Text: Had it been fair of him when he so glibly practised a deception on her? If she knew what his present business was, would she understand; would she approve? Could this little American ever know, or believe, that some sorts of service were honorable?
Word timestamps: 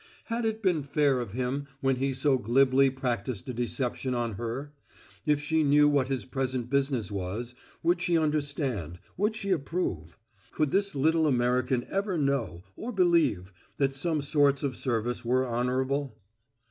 Had 0.25 0.45
it 0.45 0.63
been 0.63 0.81
fair 0.81 1.19
of 1.19 1.29
him 1.29 1.67
when 1.79 1.97
he 1.97 2.11
so 2.11 2.39
glibly 2.39 2.89
practised 2.89 3.47
a 3.49 3.53
deception 3.53 4.15
on 4.15 4.33
her? 4.33 4.73
If 5.27 5.39
she 5.39 5.61
knew 5.61 5.87
what 5.87 6.07
his 6.07 6.25
present 6.25 6.71
business 6.71 7.11
was, 7.11 7.53
would 7.83 8.01
she 8.01 8.17
understand; 8.17 8.97
would 9.15 9.35
she 9.35 9.51
approve? 9.51 10.17
Could 10.49 10.71
this 10.71 10.95
little 10.95 11.27
American 11.27 11.85
ever 11.87 12.17
know, 12.17 12.63
or 12.75 12.91
believe, 12.91 13.53
that 13.77 13.93
some 13.93 14.23
sorts 14.23 14.63
of 14.63 14.75
service 14.75 15.23
were 15.23 15.45
honorable? 15.45 16.17